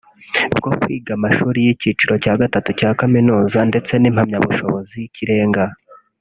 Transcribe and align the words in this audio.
bwo 0.57 0.71
kwiga 0.81 1.11
amashuri 1.17 1.57
y’icyiciro 1.65 2.13
cya 2.23 2.33
gatatu 2.41 2.69
cya 2.79 2.89
kaminuza 2.99 3.57
ndetse 3.69 3.93
n’impamyabushobozi 3.97 4.93
y’ikirenga 5.01 5.63